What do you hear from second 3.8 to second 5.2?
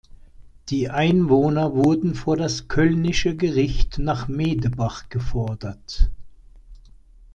nach Medebach